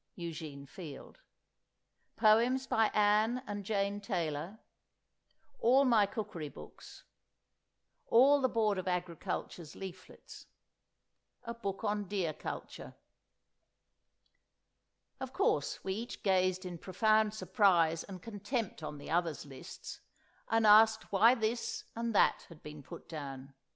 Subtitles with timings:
[0.15, 1.19] Eugene Field.
[2.15, 4.57] Poems by Ann and Jane Taylor.
[5.59, 7.03] All my Cookery Books.
[8.07, 10.47] All the Board of Agriculture's Leaflets.
[11.43, 12.95] A Book on Deer Culture.
[15.19, 20.01] Of course, we each gazed in profound surprise and contempt on the others' lists,
[20.49, 23.53] and asked why this and that had been put down.